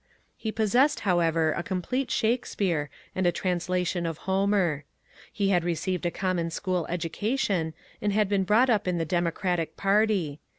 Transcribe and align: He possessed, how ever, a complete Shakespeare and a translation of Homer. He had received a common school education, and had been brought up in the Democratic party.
He 0.35 0.51
possessed, 0.51 1.01
how 1.01 1.19
ever, 1.19 1.51
a 1.51 1.61
complete 1.61 2.09
Shakespeare 2.09 2.89
and 3.13 3.27
a 3.27 3.31
translation 3.31 4.07
of 4.07 4.17
Homer. 4.25 4.83
He 5.31 5.49
had 5.49 5.63
received 5.63 6.07
a 6.07 6.09
common 6.09 6.49
school 6.49 6.87
education, 6.87 7.75
and 8.01 8.11
had 8.11 8.27
been 8.27 8.43
brought 8.43 8.71
up 8.71 8.87
in 8.87 8.97
the 8.97 9.05
Democratic 9.05 9.77
party. 9.77 10.39